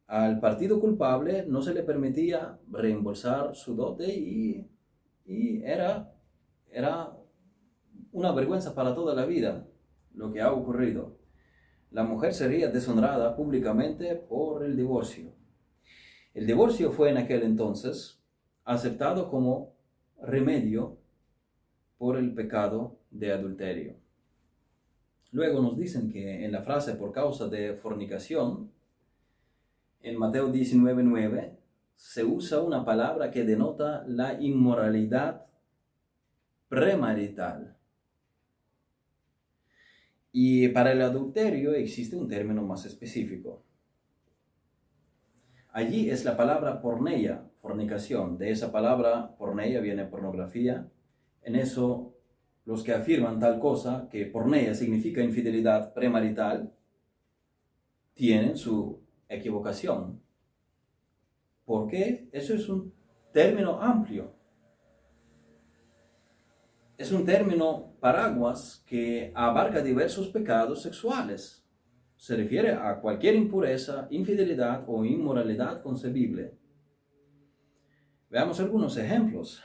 [0.08, 4.70] Al partido culpable no se le permitía reembolsar su dote y,
[5.66, 6.14] era,
[6.72, 7.14] era
[8.14, 9.68] una vergüenza para toda la vida
[10.14, 11.18] lo que ha ocurrido.
[11.92, 15.34] La mujer sería deshonrada públicamente por el divorcio.
[16.34, 18.22] El divorcio fue en aquel entonces
[18.64, 19.76] aceptado como
[20.22, 20.98] remedio
[21.98, 23.96] por el pecado de adulterio.
[25.32, 28.72] Luego nos dicen que en la frase por causa de fornicación,
[30.02, 31.58] en Mateo 19:9,
[31.96, 35.46] se usa una palabra que denota la inmoralidad
[36.70, 37.76] premarital.
[40.32, 43.64] Y para el adulterio existe un término más específico.
[45.72, 48.38] Allí es la palabra porneia, fornicación.
[48.38, 50.90] De esa palabra porneia viene pornografía.
[51.42, 52.17] En eso
[52.68, 56.74] los que afirman tal cosa, que porneia significa infidelidad premarital,
[58.14, 59.00] tienen su
[59.30, 60.22] equivocación.
[61.64, 62.28] ¿Por qué?
[62.34, 62.94] Eso es un
[63.32, 64.34] término amplio.
[66.98, 71.66] Es un término paraguas que abarca diversos pecados sexuales.
[72.18, 76.58] Se refiere a cualquier impureza, infidelidad o inmoralidad concebible.
[78.30, 79.64] Veamos algunos ejemplos.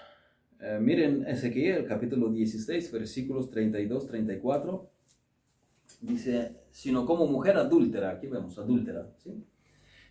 [0.65, 4.89] Eh, miren Ezequiel capítulo 16, versículos 32, 34.
[6.03, 9.09] Dice, sino como mujer adúltera, aquí vemos adúltera.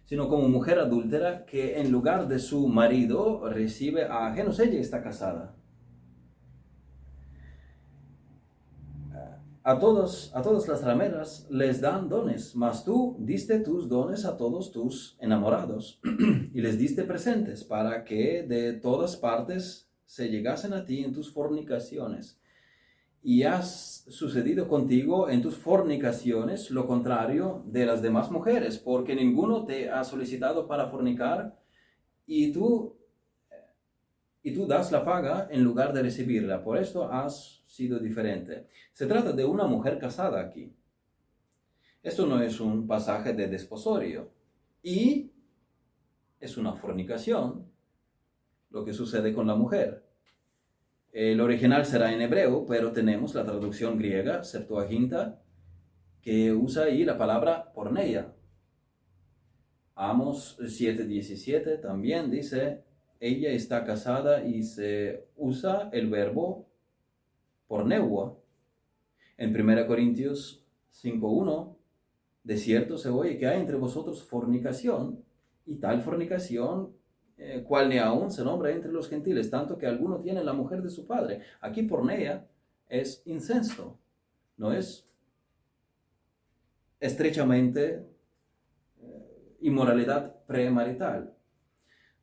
[0.03, 5.01] Sino como mujer adúltera que en lugar de su marido recibe a ajenos, ella está
[5.01, 5.55] casada.
[9.63, 14.35] A, todos, a todas las rameras les dan dones, mas tú diste tus dones a
[14.35, 16.01] todos tus enamorados
[16.53, 21.31] y les diste presentes para que de todas partes se llegasen a ti en tus
[21.31, 22.37] fornicaciones.
[23.23, 29.63] Y has sucedido contigo en tus fornicaciones lo contrario de las demás mujeres, porque ninguno
[29.63, 31.57] te ha solicitado para fornicar
[32.25, 32.97] y tú
[34.43, 36.61] y tú das la paga en lugar de recibirla.
[36.61, 38.67] Por esto has sido diferente.
[38.91, 40.75] Se trata de una mujer casada aquí.
[42.03, 44.29] Esto no es un pasaje de desposorio.
[44.83, 45.31] Y
[46.37, 47.70] es una fornicación
[48.71, 50.03] lo que sucede con la mujer.
[51.11, 55.41] El original será en hebreo, pero tenemos la traducción griega, Septuaginta,
[56.21, 58.33] que usa ahí la palabra porneia.
[59.95, 62.83] Amos 7:17 también dice,
[63.19, 66.67] ella está casada y se usa el verbo
[67.67, 68.37] porneua.
[69.37, 71.77] En 1 Corintios 5:1,
[72.43, 75.23] de cierto se oye que hay entre vosotros fornicación,
[75.65, 76.95] y tal fornicación
[77.43, 80.83] eh, cual ni aún se nombra entre los gentiles, tanto que alguno tiene la mujer
[80.83, 81.41] de su padre.
[81.59, 82.47] Aquí pornea
[82.87, 83.97] es incesto,
[84.57, 85.11] no es
[86.99, 88.05] estrechamente
[89.01, 91.33] eh, inmoralidad premarital.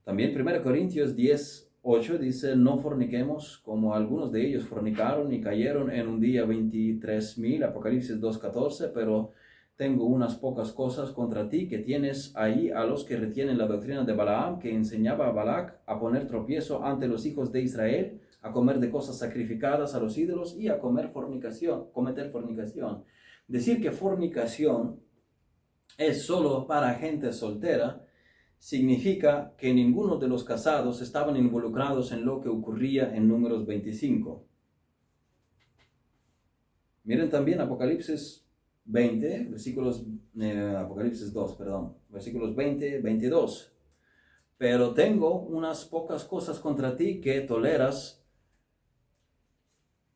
[0.04, 5.90] También 1 Corintios 10, 8 dice, no forniquemos como algunos de ellos fornicaron y cayeron
[5.90, 9.32] en un día 23 mil, Apocalipsis 2.14, pero
[9.78, 14.02] tengo unas pocas cosas contra ti que tienes ahí a los que retienen la doctrina
[14.02, 18.50] de Balaam, que enseñaba a Balac a poner tropiezo ante los hijos de Israel, a
[18.50, 23.04] comer de cosas sacrificadas a los ídolos y a comer fornicación, cometer fornicación.
[23.46, 24.98] Decir que fornicación
[25.96, 28.04] es solo para gente soltera
[28.58, 34.44] significa que ninguno de los casados estaban involucrados en lo que ocurría en números 25.
[37.04, 38.47] Miren también Apocalipsis
[38.88, 40.04] 20, versículos,
[40.40, 43.72] eh, Apocalipsis 2, perdón, versículos 20, 22.
[44.56, 48.24] Pero tengo unas pocas cosas contra ti que toleras,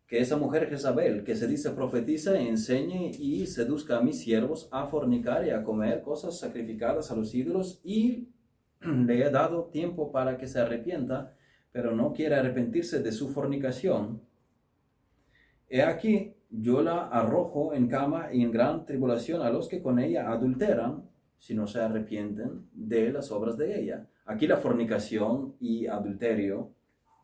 [0.07, 4.87] que esa mujer Jezabel, que se dice profetiza, enseñe y seduzca a mis siervos a
[4.87, 8.31] fornicar y a comer cosas sacrificadas a los ídolos, y
[8.81, 11.37] le he dado tiempo para que se arrepienta,
[11.73, 14.23] pero no quiere arrepentirse de su fornicación.
[15.75, 19.99] He aquí, yo la arrojo en cama y en gran tribulación a los que con
[19.99, 21.09] ella adulteran,
[21.39, 24.07] si no se arrepienten de las obras de ella.
[24.27, 26.75] Aquí la fornicación y adulterio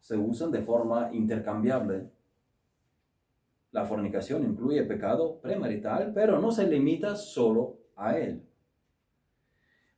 [0.01, 2.09] se usan de forma intercambiable.
[3.73, 8.43] La fornicación incluye pecado premarital, pero no se limita solo a él.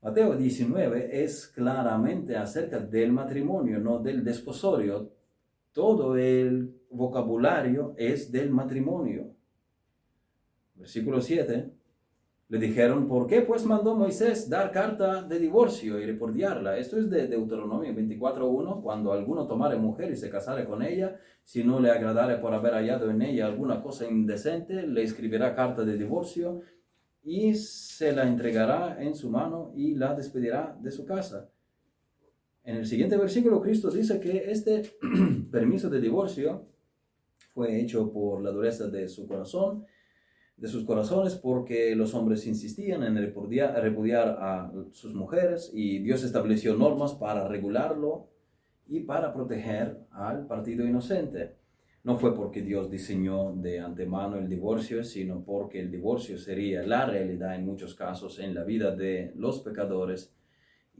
[0.02, 5.19] Mateo 19 es claramente acerca del matrimonio, no del desposorio.
[5.72, 9.34] Todo el vocabulario es del matrimonio.
[10.74, 11.70] Versículo 7.
[12.48, 16.78] Le dijeron, ¿por qué pues mandó Moisés dar carta de divorcio y repudiarla?
[16.78, 21.62] Esto es de Deuteronomio 24.1, cuando alguno tomare mujer y se casare con ella, si
[21.62, 25.96] no le agradare por haber hallado en ella alguna cosa indecente, le escribirá carta de
[25.96, 26.62] divorcio
[27.22, 31.50] y se la entregará en su mano y la despedirá de su casa.
[32.64, 34.82] En el siguiente versículo, Cristo dice que este
[35.50, 36.66] permiso de divorcio
[37.54, 39.86] fue hecho por la dureza de su corazón,
[40.56, 46.22] de sus corazones, porque los hombres insistían en repudiar, repudiar a sus mujeres y Dios
[46.22, 48.28] estableció normas para regularlo
[48.86, 51.56] y para proteger al partido inocente.
[52.02, 57.06] No fue porque Dios diseñó de antemano el divorcio, sino porque el divorcio sería la
[57.06, 60.34] realidad en muchos casos en la vida de los pecadores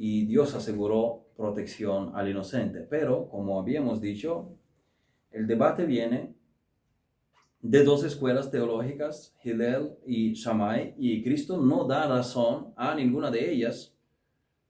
[0.03, 2.81] y Dios aseguró protección al inocente.
[2.89, 4.57] Pero, como habíamos dicho,
[5.31, 6.35] el debate viene
[7.61, 13.53] de dos escuelas teológicas, Hillel y Shammai, y Cristo no da razón a ninguna de
[13.53, 13.95] ellas,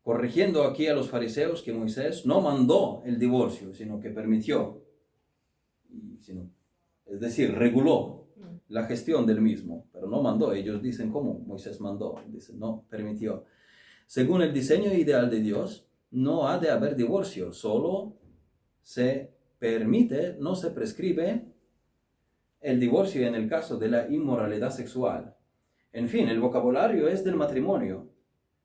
[0.02, 4.82] corrigiendo aquí a los fariseos que Moisés no mandó el divorcio, sino que permitió,
[7.06, 8.26] es decir, reguló
[8.66, 10.52] la gestión del mismo, pero no mandó.
[10.52, 13.44] Ellos dicen cómo Moisés mandó, dicen no, permitió.
[14.10, 18.16] Según el diseño ideal de Dios, no ha de haber divorcio, solo
[18.82, 19.30] se
[19.60, 21.44] permite, no se prescribe
[22.60, 25.36] el divorcio en el caso de la inmoralidad sexual.
[25.92, 28.08] En fin, el vocabulario es del matrimonio.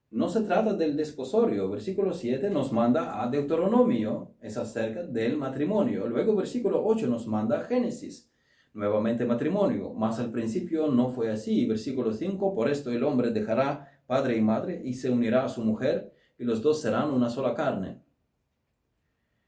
[0.09, 1.69] No se trata del desposorio.
[1.69, 6.07] Versículo 7 nos manda a Deuteronomio, es acerca del matrimonio.
[6.07, 8.31] Luego versículo 8 nos manda a Génesis,
[8.73, 9.93] nuevamente matrimonio.
[9.93, 11.67] Más al principio no fue así.
[11.67, 15.61] Versículo 5, por esto el hombre dejará padre y madre y se unirá a su
[15.61, 18.01] mujer y los dos serán una sola carne.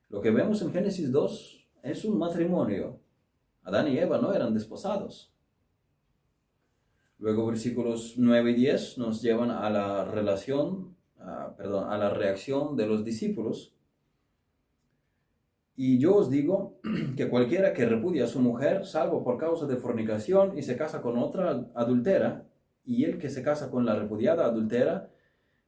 [0.10, 2.99] Lo que vemos en Génesis 2 es un matrimonio.
[3.64, 5.34] Adán y Eva no eran desposados.
[7.20, 10.95] Luego versículos 9 y 10 nos llevan a la relación,
[11.58, 13.74] perdón, a la reacción de los discípulos.
[15.76, 16.80] Y yo os digo
[17.18, 21.01] que cualquiera que repudia a su mujer, salvo por causa de fornicación, y se casa
[21.01, 22.47] con otra adultera,
[22.88, 25.12] y el que se casa con la repudiada adultera,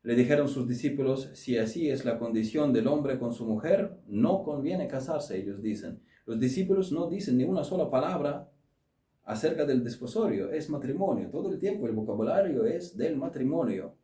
[0.03, 4.43] le dijeron sus discípulos, si así es la condición del hombre con su mujer, no
[4.43, 6.01] conviene casarse, ellos dicen.
[6.25, 8.49] Los discípulos no dicen ni una sola palabra
[9.25, 11.29] acerca del desposorio, es matrimonio.
[11.29, 13.95] Todo el tiempo el vocabulario es del matrimonio.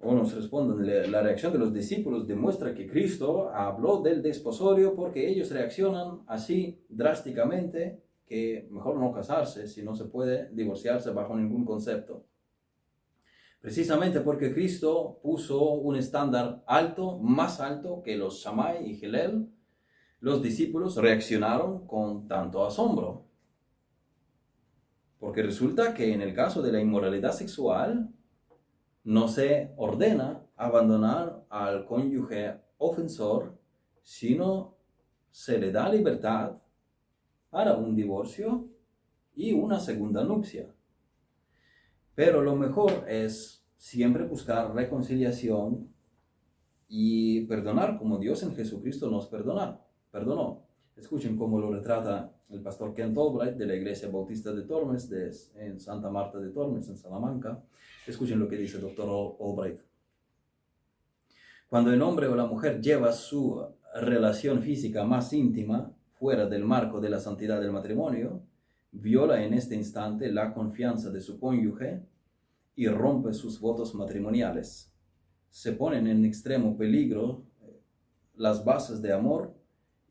[0.00, 5.28] O nos responden, la reacción de los discípulos demuestra que Cristo habló del desposorio porque
[5.28, 11.64] ellos reaccionan así drásticamente que mejor no casarse si no se puede divorciarse bajo ningún
[11.64, 12.26] concepto.
[13.60, 19.48] Precisamente porque Cristo puso un estándar alto, más alto que los Shammai y Hillel,
[20.20, 23.26] los discípulos reaccionaron con tanto asombro.
[25.18, 28.12] Porque resulta que en el caso de la inmoralidad sexual
[29.04, 33.58] no se ordena abandonar al cónyuge ofensor,
[34.02, 34.76] sino
[35.30, 36.58] se le da libertad
[37.50, 38.68] para un divorcio
[39.34, 40.74] y una segunda nupcia.
[42.14, 45.92] Pero lo mejor es siempre buscar reconciliación
[46.88, 49.80] y perdonar como Dios en Jesucristo nos perdona,
[50.10, 50.66] perdonó.
[50.96, 55.10] Escuchen cómo lo retrata el pastor Kent Albright de la Iglesia Bautista de Tormes
[55.56, 57.62] en Santa Marta de Tormes, en Salamanca.
[58.06, 59.80] Escuchen lo que dice el doctor Albright.
[61.68, 63.60] Cuando el hombre o la mujer lleva su
[63.94, 68.42] relación física más íntima fuera del marco de la santidad del matrimonio,
[68.92, 72.02] viola en este instante la confianza de su cónyuge
[72.74, 74.92] y rompe sus votos matrimoniales.
[75.50, 77.80] Se ponen en extremo peligro eh,
[78.34, 79.54] las bases de amor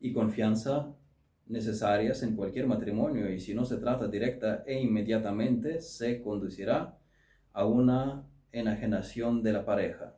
[0.00, 0.94] y confianza
[1.46, 6.98] necesarias en cualquier matrimonio y si no se trata directa e inmediatamente se conducirá
[7.52, 10.16] a una enajenación de la pareja.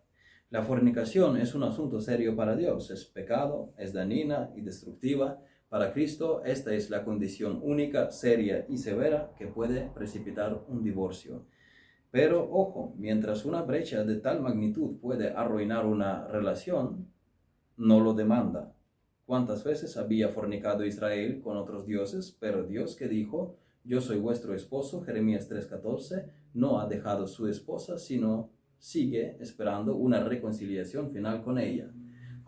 [0.51, 5.43] La fornicación es un asunto serio para Dios, es pecado, es dañina y destructiva.
[5.69, 11.45] Para Cristo esta es la condición única, seria y severa que puede precipitar un divorcio.
[12.11, 17.09] Pero ojo, mientras una brecha de tal magnitud puede arruinar una relación,
[17.77, 18.73] no lo demanda.
[19.27, 22.35] ¿Cuántas veces había fornicado Israel con otros dioses?
[22.41, 27.99] Pero Dios que dijo, yo soy vuestro esposo, Jeremías 3:14, no ha dejado su esposa,
[27.99, 31.93] sino sigue esperando una reconciliación final con ella.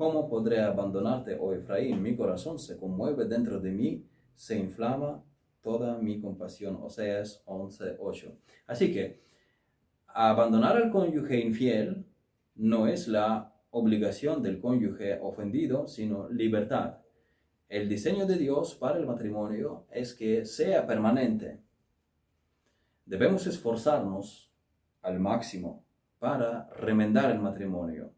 [0.00, 2.00] ¿Cómo podré abandonarte, oh Efraín?
[2.00, 4.02] Mi corazón se conmueve dentro de mí,
[4.34, 5.22] se inflama
[5.60, 6.78] toda mi compasión.
[6.80, 8.34] Oseas 11:8.
[8.66, 9.20] Así que
[10.06, 12.06] abandonar al cónyuge infiel
[12.54, 17.00] no es la obligación del cónyuge ofendido, sino libertad.
[17.68, 21.60] El diseño de Dios para el matrimonio es que sea permanente.
[23.04, 24.50] Debemos esforzarnos
[25.02, 25.84] al máximo
[26.18, 28.14] para remendar el matrimonio.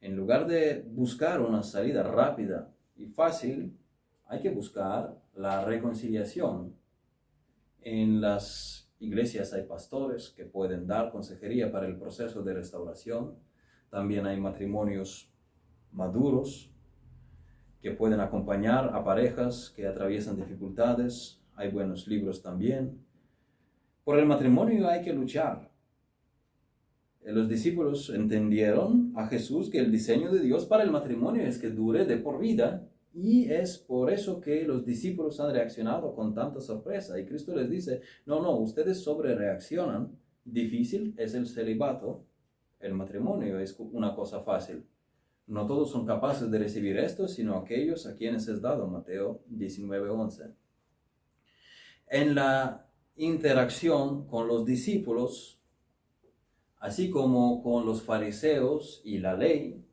[0.00, 3.76] En lugar de buscar una salida rápida y fácil,
[4.26, 6.76] hay que buscar la reconciliación.
[7.80, 13.36] En las iglesias hay pastores que pueden dar consejería para el proceso de restauración.
[13.90, 15.32] También hay matrimonios
[15.92, 16.70] maduros
[17.80, 21.40] que pueden acompañar a parejas que atraviesan dificultades.
[21.54, 23.04] Hay buenos libros también.
[24.04, 25.67] Por el matrimonio hay que luchar.
[27.22, 31.58] Eh, los discípulos entendieron a Jesús que el diseño de Dios para el matrimonio es
[31.58, 36.34] que dure de por vida y es por eso que los discípulos han reaccionado con
[36.34, 37.18] tanta sorpresa.
[37.18, 40.16] Y Cristo les dice, no, no, ustedes sobre reaccionan.
[40.44, 42.24] Difícil es el celibato.
[42.78, 44.84] El matrimonio es una cosa fácil.
[45.48, 48.86] No todos son capaces de recibir esto, sino aquellos a quienes es dado.
[48.86, 50.54] Mateo 19:11.
[52.06, 55.57] En la interacción con los discípulos,
[56.78, 59.84] así como con los fariseos y la ley,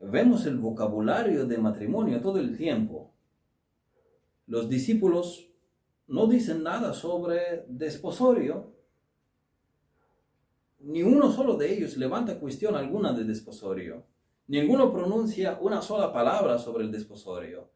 [0.00, 3.12] vemos el vocabulario de matrimonio todo el tiempo.
[4.46, 5.50] Los discípulos
[6.06, 8.74] no dicen nada sobre desposorio,
[10.80, 14.04] ni uno solo de ellos levanta cuestión alguna de desposorio.
[14.46, 17.70] Ninguno pronuncia una sola palabra sobre el desposorio.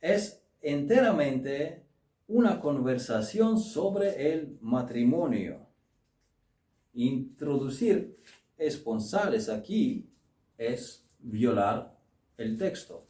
[0.00, 1.84] Es enteramente
[2.28, 5.67] una conversación sobre el matrimonio.
[6.94, 8.16] Introducir
[8.56, 10.08] esponsales aquí
[10.56, 11.96] es violar
[12.36, 13.06] el texto.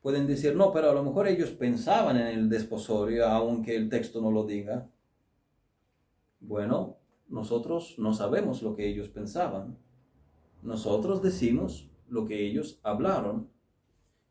[0.00, 4.20] Pueden decir, no, pero a lo mejor ellos pensaban en el desposorio, aunque el texto
[4.20, 4.88] no lo diga.
[6.38, 9.76] Bueno, nosotros no sabemos lo que ellos pensaban.
[10.62, 13.50] Nosotros decimos lo que ellos hablaron.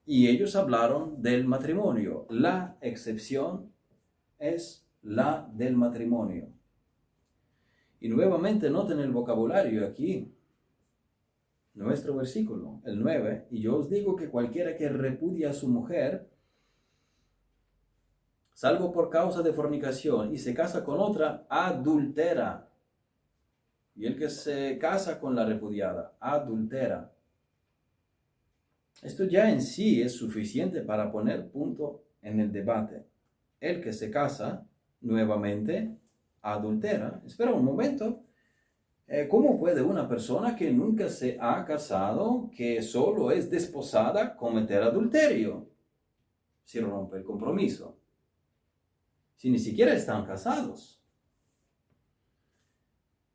[0.06, 2.26] Y ellos hablaron del matrimonio.
[2.30, 3.74] La excepción
[4.40, 6.55] es la del matrimonio.
[8.06, 10.32] Y nuevamente noten el vocabulario aquí.
[11.74, 13.48] Nuestro versículo, el 9.
[13.50, 16.30] Y yo os digo que cualquiera que repudia a su mujer,
[18.54, 22.70] salvo por causa de fornicación, y se casa con otra, adultera.
[23.96, 27.12] Y el que se casa con la repudiada, adultera.
[29.02, 33.08] Esto ya en sí es suficiente para poner punto en el debate.
[33.60, 34.68] El que se casa
[35.02, 35.98] nuevamente
[36.54, 37.22] adultera.
[37.26, 38.24] Espera un momento.
[39.08, 44.82] Eh, ¿Cómo puede una persona que nunca se ha casado, que solo es desposada, cometer
[44.82, 45.70] adulterio?
[46.64, 47.98] Si rompe el compromiso.
[49.36, 51.00] Si ni siquiera están casados.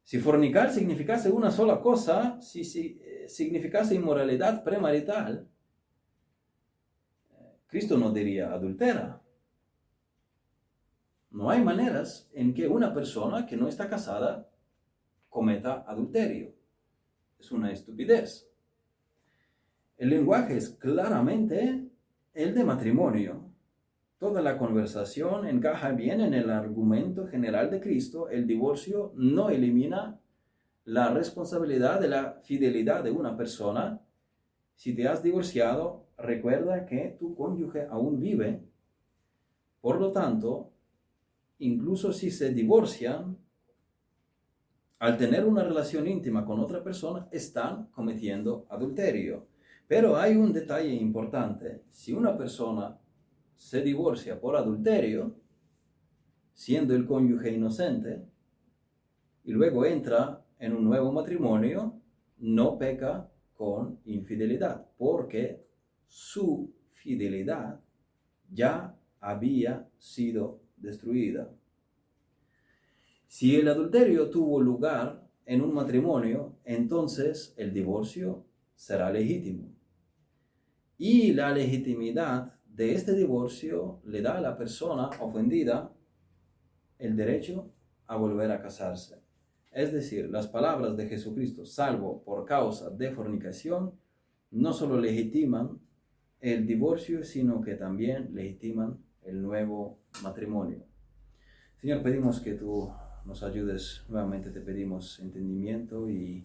[0.02, 2.62] Si fornicar significase una sola cosa, si,
[3.00, 5.48] eh, significase inmoralidad premarital,
[7.30, 9.22] eh, Cristo no diría adultera.
[11.30, 14.48] No hay maneras en que una persona que no está casada
[15.28, 16.52] cometa adulterio.
[17.38, 18.50] es una estupidez.
[19.96, 21.88] El lenguaje es claramente
[22.34, 23.50] el de matrimonio.
[24.18, 28.28] Toda la conversación encaja bien en el argumento general de Cristo.
[28.28, 30.20] El divorcio no elimina
[30.84, 34.00] la responsabilidad de la fidelidad de una persona.
[34.74, 38.62] Si te has divorciado, recuerda que tu cónyuge aún vive.
[39.80, 40.72] Por lo tanto,
[41.60, 43.38] incluso si se divorcian,
[44.98, 49.46] al tener una relación íntima con otra persona, están cometiendo adulterio.
[49.86, 51.84] Pero hay un detalle importante.
[51.90, 52.98] Si una persona
[53.56, 55.36] se divorcia por adulterio,
[56.52, 58.22] siendo el cónyuge inocente,
[59.44, 61.94] y luego entra en un nuevo matrimonio,
[62.38, 65.64] no peca con infidelidad, porque
[66.06, 67.80] su fidelidad
[68.50, 71.50] ya había sido destruida.
[73.26, 79.68] Si el adulterio tuvo lugar en un matrimonio, entonces el divorcio será legítimo.
[80.98, 85.92] Y la legitimidad de este divorcio le da a la persona ofendida
[86.98, 87.72] el derecho
[88.06, 89.22] a volver a casarse.
[89.70, 93.92] Es decir, las palabras de Jesucristo, salvo por causa de fornicación,
[94.50, 95.78] no solo legitiman
[96.40, 100.84] el divorcio, sino que también legitiman el nuevo matrimonio.
[101.80, 102.92] Señor, pedimos que tú
[103.24, 104.04] nos ayudes.
[104.08, 106.44] Nuevamente te pedimos entendimiento y eh,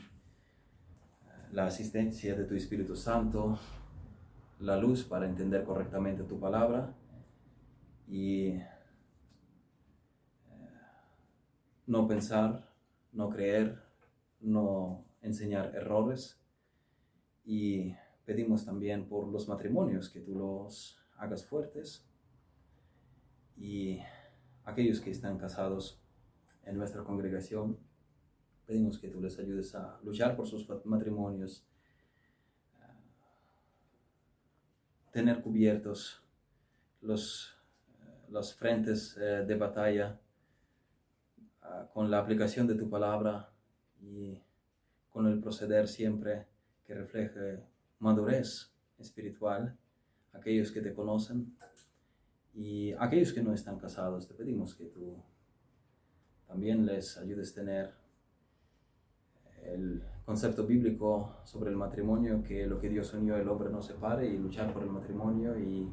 [1.52, 3.58] la asistencia de tu Espíritu Santo,
[4.60, 6.94] la luz para entender correctamente tu palabra
[8.08, 8.68] y eh,
[11.88, 12.72] no pensar,
[13.12, 13.82] no creer,
[14.40, 16.40] no enseñar errores.
[17.44, 17.94] Y
[18.26, 22.06] pedimos también por los matrimonios que tú los hagas fuertes
[23.58, 24.00] y
[24.64, 26.00] aquellos que están casados
[26.64, 27.78] en nuestra congregación.
[28.66, 31.66] Pedimos que tú les ayudes a luchar por sus matrimonios,
[35.12, 36.22] tener cubiertos
[37.02, 37.56] los,
[38.30, 40.20] los frentes eh, de batalla
[41.62, 43.50] ah, con la aplicación de tu palabra
[44.02, 44.42] y
[45.10, 46.48] con el proceder siempre
[46.86, 47.64] que refleje
[48.00, 49.78] madurez espiritual,
[50.34, 51.56] aquellos que te conocen
[52.56, 55.22] y aquellos que no están casados, te pedimos que tú
[56.48, 57.94] también les ayudes a tener
[59.64, 64.28] el concepto bíblico sobre el matrimonio, que lo que Dios unió el hombre no separe
[64.28, 65.92] y luchar por el matrimonio y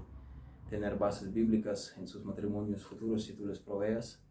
[0.71, 4.23] tener bases bíblicas en sus matrimonios futuros si tú les proveas.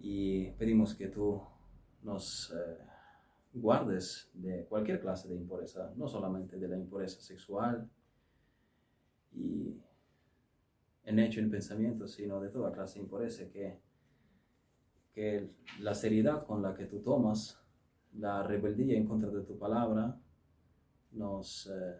[0.00, 1.42] Y pedimos que tú
[2.02, 2.78] nos eh,
[3.52, 7.90] guardes de cualquier clase de impureza, no solamente de la impureza sexual
[9.32, 9.76] y
[11.08, 13.80] en hecho en pensamiento, sino de toda clase de impureza que
[15.18, 15.50] que
[15.80, 17.60] la seriedad con la que tú tomas
[18.12, 20.16] la rebeldía en contra de tu palabra
[21.10, 21.96] nos, eh,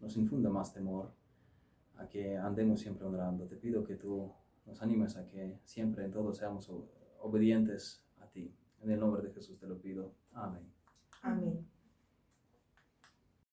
[0.00, 1.12] nos infunda más temor
[1.98, 3.46] a que andemos siempre honrando.
[3.46, 4.32] Te pido que tú
[4.66, 6.68] nos animes a que siempre en todo seamos
[7.20, 8.52] obedientes a ti.
[8.80, 10.12] En el nombre de Jesús te lo pido.
[10.32, 10.64] Amén.
[11.22, 11.64] Amén.